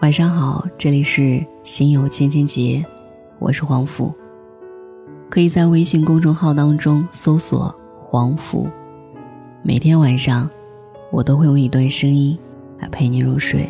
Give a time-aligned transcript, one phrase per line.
[0.00, 2.84] 晚上好，这里是心有千千结，
[3.40, 4.14] 我是黄甫。
[5.28, 8.68] 可以在微信公众号当中搜索“黄甫”，
[9.60, 10.48] 每天晚上
[11.10, 12.38] 我都会用一段声音
[12.78, 13.68] 来陪你入睡。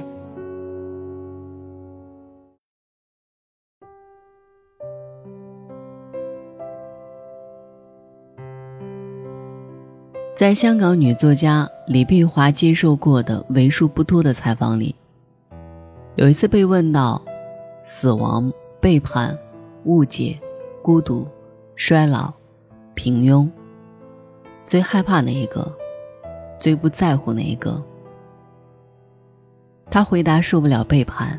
[10.36, 14.94] 在香港女作家李碧华接受过的为数不多的采访里。
[16.18, 17.22] 有一次被问到，
[17.84, 19.38] 死亡、背叛、
[19.84, 20.36] 误解、
[20.82, 21.24] 孤独、
[21.76, 22.34] 衰老、
[22.94, 23.48] 平庸，
[24.66, 25.72] 最害怕哪一个？
[26.58, 27.80] 最不在乎哪一个？
[29.88, 31.38] 他回答：受不了背叛。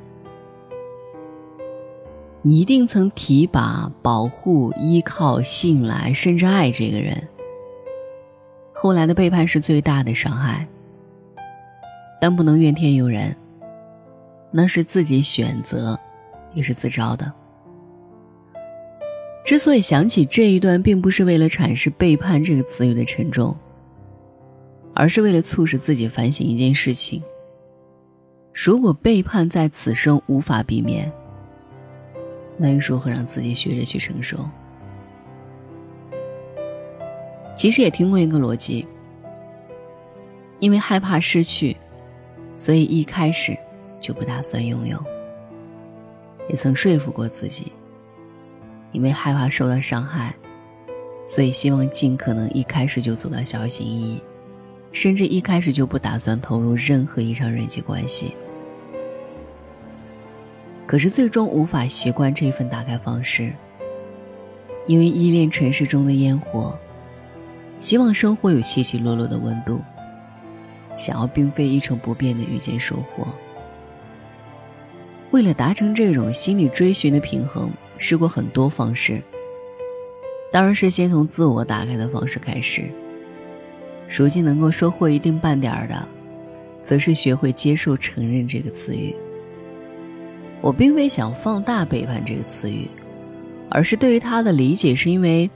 [2.41, 7.27] 你一定曾提拔、保护、依靠、信赖，甚至爱这个人。
[8.71, 10.65] 后来的背叛是最大的伤害，
[12.21, 13.35] 但不能怨天尤人。
[14.51, 15.99] 那是自己选择，
[16.53, 17.31] 也是自招的。
[19.45, 23.55] 之所以想起这一段，并不是为了阐释“背叛”这个词语的沉重，
[24.93, 27.23] 而是为了促使自己反省一件事情：
[28.53, 31.11] 如果背叛在此生无法避免，
[32.57, 34.45] 那又如何让自己学着去承受？
[37.55, 38.85] 其实也听过一个逻辑：
[40.59, 41.75] 因为害怕失去，
[42.55, 43.57] 所以一开始。
[43.99, 45.03] 就不打算拥有。
[46.47, 47.71] 也曾说服过自己，
[48.91, 50.33] 因为害怕受到伤害，
[51.27, 54.21] 所以希望尽可能一开始就走到小心翼翼，
[54.91, 58.33] 甚至一开始就不打算投入任何一场人际关系。
[60.87, 63.53] 可是最终无法习惯这份打开方式，
[64.87, 66.75] 因为依恋尘世中的烟火，
[67.77, 69.81] 希望生活有起起落落的温度，
[70.97, 73.27] 想要并非一成不变的遇见收获。
[75.31, 79.21] 为了达成这种心理追寻的平衡，试过很多方式。
[80.51, 82.89] 当然是先从自我打开的方式开始。
[84.07, 86.07] 如今能够收获一定半点儿的，
[86.83, 89.15] 则是学会接受、承认这个词语。
[90.61, 92.89] 我并非想放大“背叛”这个词语，
[93.69, 95.47] 而是对于它的理解，是因为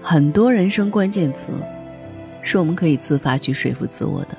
[0.00, 1.48] 很多人生关键词，
[2.42, 4.38] 是我们可以自发去说服自我的。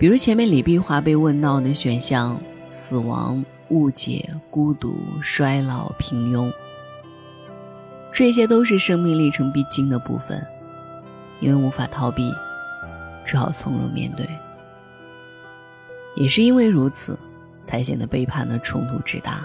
[0.00, 2.40] 比如前面李碧华被问到的选项：
[2.70, 6.50] 死亡、误解、孤独、衰老、平庸，
[8.10, 10.42] 这些都是生命历程必经的部分，
[11.38, 12.32] 因为无法逃避，
[13.22, 14.26] 只好从容面对。
[16.16, 17.18] 也是因为如此，
[17.62, 19.44] 才显得背叛的冲突之大。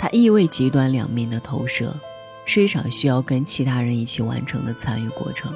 [0.00, 1.94] 它意味极端两面的投射，
[2.44, 5.54] 是一场需要跟其他人一起完成的参与过程。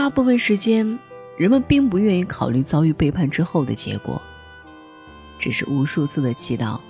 [0.00, 0.98] 大部分时间，
[1.36, 4.18] 人们并不愿意考虑遭遇背叛之后的结果，
[5.36, 6.80] 只是无数次的祈祷，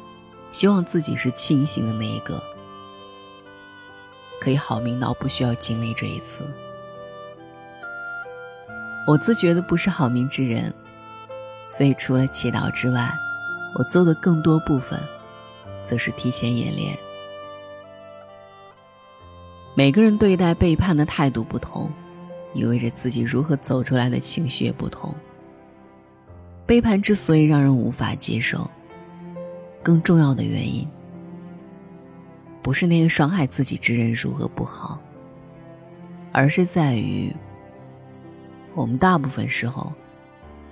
[0.52, 2.40] 希望自己是清醒的那一个，
[4.40, 6.44] 可以好命到不需要经历这一次。
[9.08, 10.72] 我自觉的不是好命之人，
[11.68, 13.12] 所以除了祈祷之外，
[13.74, 14.96] 我做的更多部分，
[15.82, 16.96] 则是提前演练。
[19.74, 21.92] 每个人对待背叛的态度不同。
[22.52, 25.14] 意味着自己如何走出来的情绪也不同。
[26.66, 28.70] 背叛之所以让人无法接受，
[29.82, 30.86] 更重要的原因，
[32.62, 35.00] 不是那个伤害自己之人如何不好，
[36.30, 37.34] 而是在于，
[38.74, 39.92] 我们大部分时候，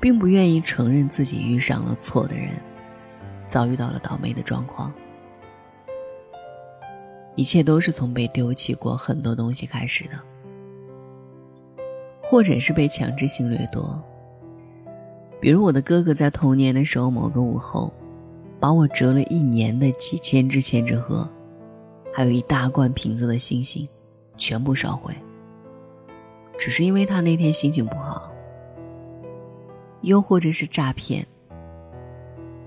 [0.01, 2.51] 并不愿意承认自己遇上了错的人，
[3.49, 4.93] 遭遇到了倒霉的状况。
[7.35, 10.11] 一切都是从被丢弃过很多东西开始的。
[12.31, 13.99] 或者是被强制性掠夺，
[15.41, 17.91] 比如我的哥哥在童年的时候，某个午后，
[18.61, 21.27] 把我折了一年的几千只千纸鹤，
[22.13, 23.89] 还有一大罐瓶子的星星，
[24.37, 25.15] 全部烧毁。
[26.59, 28.31] 只是因为他那天心情不好。
[30.03, 31.27] 又或者是诈骗，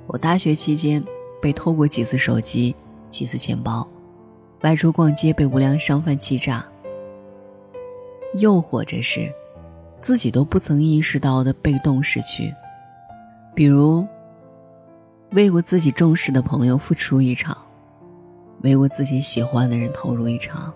[0.08, 1.04] 我大学期间
[1.40, 2.76] 被偷过几次手机，
[3.12, 3.88] 几次钱包，
[4.62, 6.66] 外出逛街被无良商贩欺诈。
[8.40, 9.32] 又或者是。
[10.02, 12.54] 自己都不曾意识到的被动失去，
[13.54, 14.06] 比如
[15.32, 17.56] 为我自己重视的朋友付出一场，
[18.64, 20.74] 为我自己喜欢的人投入一场，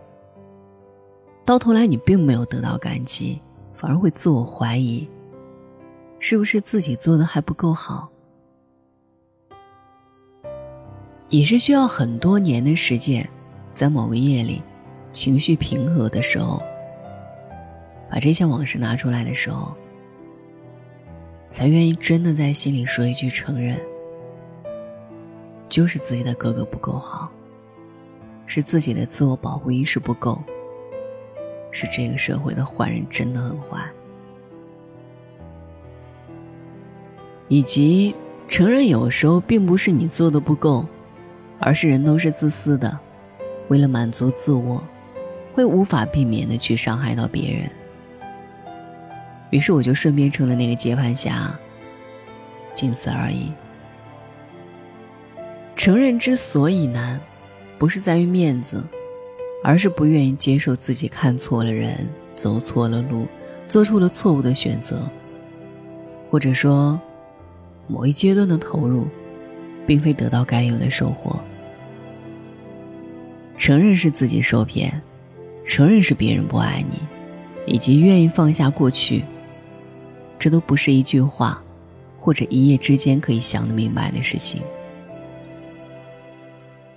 [1.43, 3.41] 到头来你并没有得到感激，
[3.73, 5.09] 反而会自我怀疑，
[6.19, 8.07] 是不是自己做的还不够好？
[11.29, 13.27] 也是需要很多年的时间，
[13.73, 14.61] 在某个夜里，
[15.09, 16.61] 情绪平和的时候。
[18.15, 19.75] 把这些往事拿出来的时候，
[21.49, 23.77] 才愿意真的在心里说一句承认，
[25.67, 27.29] 就是自己的哥哥不够好，
[28.45, 30.41] 是自己的自我保护意识不够，
[31.71, 33.85] 是这个社会的坏人真的很坏，
[37.49, 38.15] 以及
[38.47, 40.85] 承认有时候并不是你做的不够，
[41.59, 42.97] 而是人都是自私的，
[43.67, 44.81] 为了满足自我，
[45.53, 47.69] 会无法避免的去伤害到别人。
[49.51, 51.57] 于是我就顺便成了那个接盘侠，
[52.73, 53.51] 仅此而已。
[55.75, 57.19] 承认之所以难，
[57.77, 58.83] 不是在于面子，
[59.63, 63.27] 而是不愿意接受自己看错了人，走错了路，
[63.67, 65.01] 做出了错误的选择，
[66.31, 66.99] 或者说，
[67.87, 69.07] 某一阶段的投入，
[69.85, 71.39] 并非得到该有的收获。
[73.57, 75.01] 承认是自己受骗，
[75.65, 76.99] 承认是别人不爱你，
[77.71, 79.23] 以及愿意放下过去。
[80.45, 81.59] 这都不是一句话，
[82.19, 84.61] 或者一夜之间可以想得明白的事情。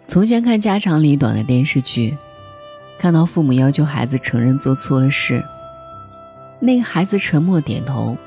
[0.06, 2.14] 从前看家长里短的电视剧，
[2.98, 5.42] 看到父母要求孩子承认做错了事，
[6.60, 8.18] 那个孩子沉默点头，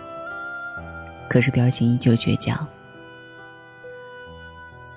[1.29, 2.67] 可是表情依旧倔强。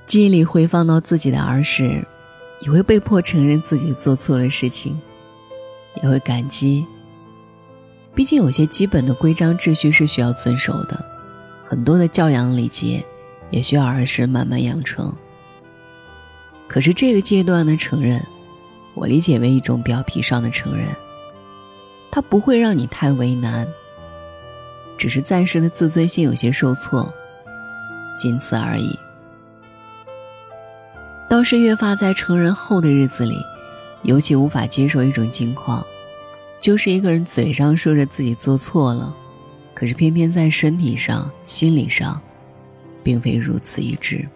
[0.06, 2.02] 记忆里回放到自己的儿时，
[2.60, 4.98] 也会被迫承认自己做错了事情，
[6.02, 6.86] 也会感激。
[8.14, 11.04] 毕竟有些基本的规章秩序是需要遵守的，
[11.68, 13.04] 很多的教养礼节
[13.50, 15.12] 也需要儿时慢慢养成。
[16.68, 18.24] 可是这个阶段的承认，
[18.94, 20.86] 我理解为一种表皮上的承认，
[22.10, 23.66] 它不会让你太为难，
[24.96, 27.12] 只是暂时的自尊心有些受挫，
[28.16, 28.96] 仅此而已。
[31.28, 33.36] 倒是越发在成人后的日子里，
[34.02, 35.84] 尤其无法接受一种境况。
[36.64, 39.14] 就是一个人嘴上说着自己做错了，
[39.74, 42.18] 可是偏偏在身体上、心理上，
[43.02, 44.26] 并非如此一致。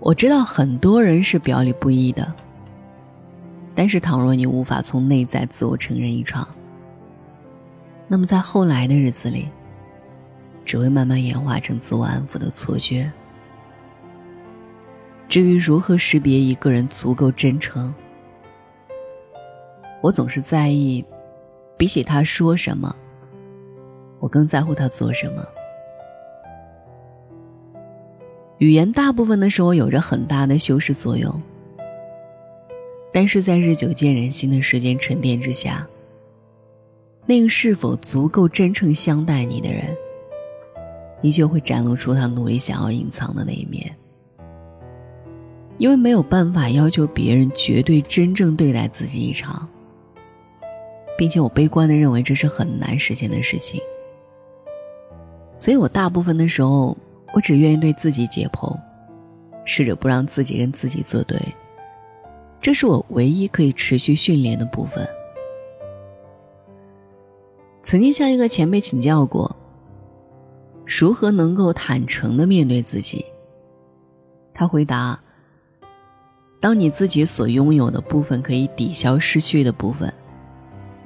[0.00, 2.32] 我知道很多人是表里不一的，
[3.74, 6.48] 但是倘若你无法从内在自我承认一场，
[8.08, 9.50] 那么在后来的日子里，
[10.64, 13.12] 只会慢慢演化成自我安抚的错觉。
[15.28, 17.94] 至于如何识别一个人足够真诚？
[20.06, 21.04] 我总是在意，
[21.76, 22.94] 比起他说什么，
[24.20, 25.44] 我更在乎他做什么。
[28.58, 31.42] 语言大部分的时候有着很大的修饰作用，
[33.12, 35.84] 但是在日久见人心的时间沉淀之下，
[37.26, 39.92] 那个是否足够真诚相待你的人，
[41.20, 43.92] 依旧会展露出他努力想要隐藏的那一面。
[45.78, 49.68] 因为没有办法要求别人绝对真正对待自己一场。
[51.16, 53.80] 并且我悲观的认为这是很难实现的事情，
[55.56, 56.96] 所以我大部分的时候，
[57.32, 58.78] 我只愿意对自己解剖，
[59.64, 61.40] 试着不让自己跟自己作对，
[62.60, 65.08] 这是我唯一可以持续训练的部分。
[67.82, 69.56] 曾经向一个前辈请教过，
[70.84, 73.24] 如何能够坦诚的面对自己，
[74.52, 75.18] 他回答：
[76.60, 80.12] 当你自己所拥有的部分可以抵消失去的部分。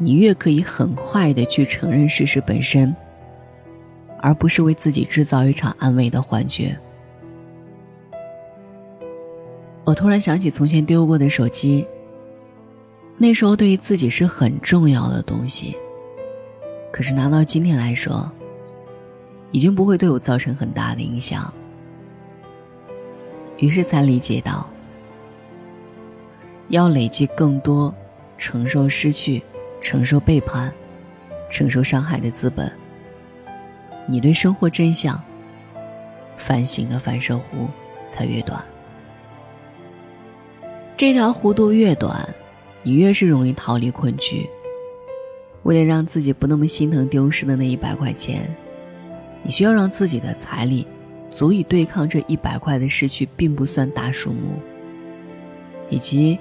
[0.02, 2.96] 你越可以很快的去承认事实本身，
[4.18, 6.74] 而不是为自己制造一场安慰的幻觉。
[9.84, 11.86] 我突然想起从前丢过的手机，
[13.18, 15.76] 那时候对于自己是很重要的东西，
[16.90, 18.32] 可是拿到今天来说，
[19.52, 21.52] 已经不会对我造成很大的影响。
[23.58, 24.66] 于是才理解到，
[26.68, 27.94] 要累积更多，
[28.38, 29.42] 承受失去。
[29.80, 30.72] 承受背叛、
[31.50, 32.70] 承受伤害的资本，
[34.06, 35.20] 你对生活真相
[36.36, 37.66] 反省的反射弧
[38.08, 38.62] 才越短。
[40.96, 42.28] 这条弧度越短，
[42.82, 44.46] 你越是容易逃离困局。
[45.62, 48.54] 为了让自己不那么心疼丢失的那一百块钱，
[49.42, 50.86] 你需要让自己的财力
[51.30, 54.60] 足以对抗这一百块的失去，并不算大数目。
[55.88, 56.38] 以及，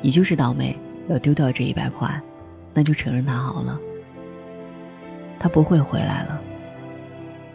[0.00, 0.76] 你就是倒霉，
[1.08, 2.20] 要丢掉这一百块。
[2.76, 3.80] 那就承认他好了，
[5.40, 6.38] 他不会回来了。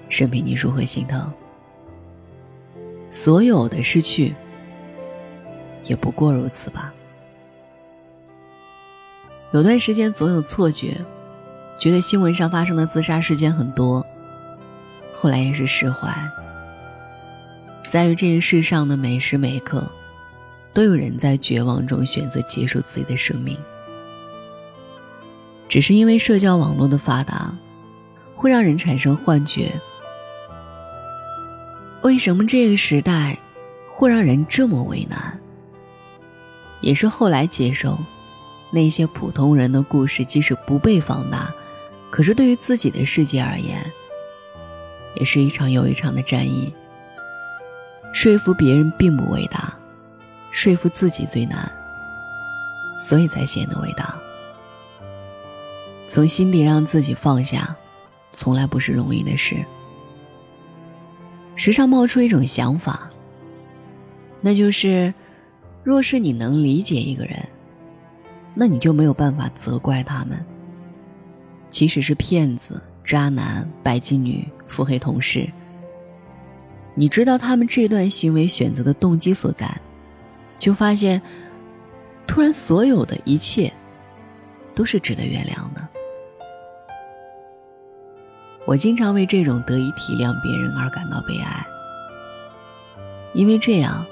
[0.10, 1.32] 任凭你如何心疼，
[3.12, 4.34] 所有的失去
[5.84, 6.92] 也不过如此吧。
[9.54, 10.98] 有段时间总有错觉，
[11.78, 14.04] 觉得新闻上发生的自杀事件很多，
[15.14, 16.12] 后来也是释怀。
[17.88, 19.88] 在于这个世上的每时每刻，
[20.74, 23.56] 都有人在绝望中选择结束自己的生命。
[25.72, 27.56] 只是因为社交网络的发达，
[28.36, 29.72] 会让人产生幻觉。
[32.02, 33.38] 为什么这个时代
[33.88, 35.40] 会让人这么为难？
[36.82, 37.98] 也是后来接受
[38.70, 41.50] 那些普通人的故事，即使不被放大，
[42.10, 43.90] 可是对于自己的世界而言，
[45.16, 46.74] 也是一场又一场的战役。
[48.12, 49.74] 说服别人并不伟大，
[50.52, 51.72] 说服自己最难，
[52.98, 54.20] 所以才显得伟大。
[56.12, 57.74] 从心底让自己放下，
[58.34, 59.56] 从来不是容易的事。
[61.56, 63.10] 时常冒出一种想法，
[64.42, 65.14] 那就是：
[65.86, 67.42] 若是你能理解一个人，
[68.54, 70.46] 那你就没有办法责怪他们。
[71.70, 75.48] 即使是骗子、渣男、拜金女、腹黑同事，
[76.94, 79.80] 你知道他们这段行为选择的动机所在，
[80.58, 81.22] 就发现，
[82.28, 83.72] 突然所有的一切，
[84.76, 85.88] 都是值得原谅的。
[88.72, 91.68] 我经常为这种得以体谅别人而感到悲哀，
[93.34, 94.06] 因为这样，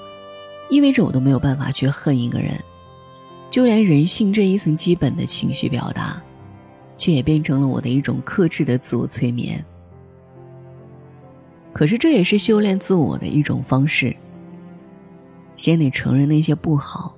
[0.68, 2.62] 意味着我都没有办法去恨一个人，
[3.50, 6.22] 就连人性这一层基本的情绪表达，
[6.94, 9.64] 却也变成了我的一种克制的自我催眠。
[11.72, 14.14] 可是这也是修炼自我的一种方式。
[15.56, 17.14] 先得承认那些不好，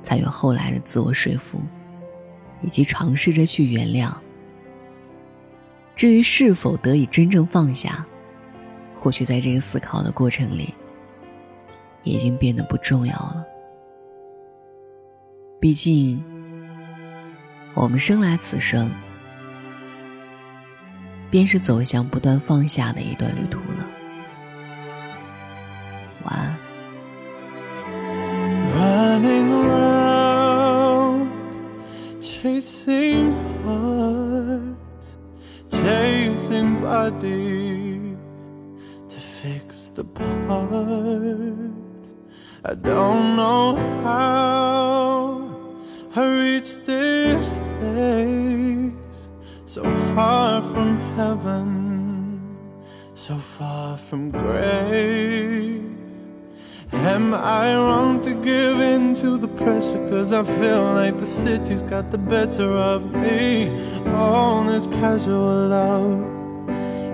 [0.00, 1.60] 才有后来的自我说服，
[2.62, 4.14] 以及尝试着去原谅。
[5.94, 8.04] 至于是否得以真正放下，
[8.94, 10.74] 或许在这个思考的过程里，
[12.02, 13.44] 已经变得不重要了。
[15.60, 16.22] 毕竟，
[17.74, 18.90] 我们生来此生，
[21.30, 23.86] 便是走向不断放下的一段旅途了。
[26.24, 26.54] 晚安。
[36.50, 38.16] Bodies
[39.08, 40.54] to fix the parts.
[42.64, 45.50] I don't know how
[46.14, 49.30] I reached this place,
[49.64, 49.82] so
[50.14, 52.56] far from heaven,
[53.14, 55.63] so far from grace.
[57.04, 60.08] Am I wrong to give in to the pressure?
[60.08, 63.68] Cause I feel like the city's got the better of me.
[64.14, 66.66] All this casual love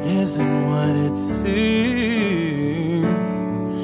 [0.06, 3.04] isn't what it seems.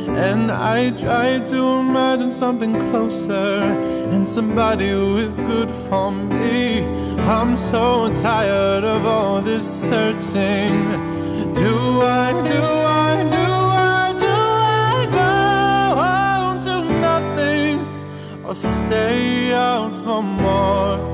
[0.06, 3.64] And I try to imagine something closer
[4.12, 6.84] and somebody who is good for me.
[7.18, 10.72] I'm so tired of all this searching.
[11.54, 12.85] Do I, do I,
[18.46, 21.05] or stay out for more.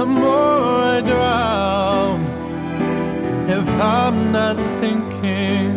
[0.00, 2.20] the more I drown.
[3.58, 5.68] If I'm not thinking,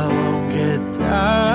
[0.00, 1.47] I won't get down.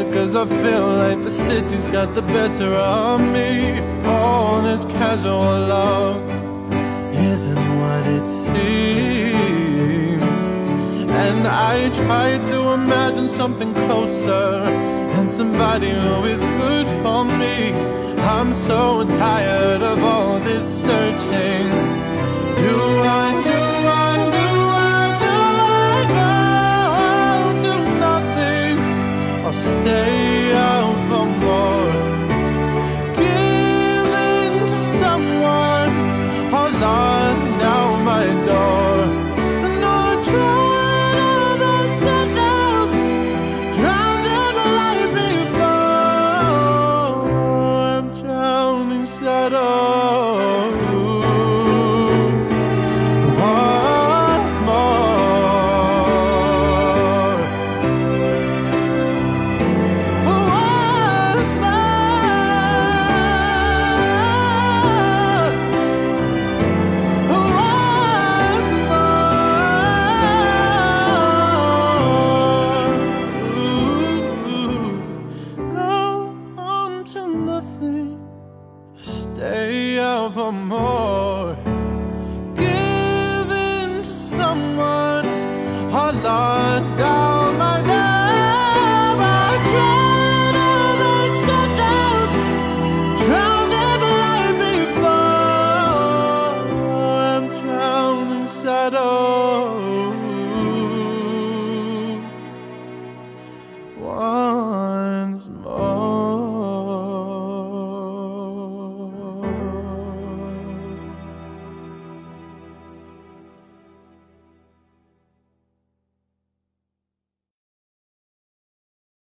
[0.00, 0.12] Pressure?
[0.12, 3.80] Cause I feel like the city's got the better of me.
[4.04, 6.16] All this casual love
[7.14, 8.62] isn't what it seems.
[11.10, 14.64] And I try to imagine something closer
[15.16, 17.72] and somebody who is good for me.
[18.20, 21.68] I'm so tired of all this searching.
[22.56, 23.69] Do I, do
[29.60, 30.69] stay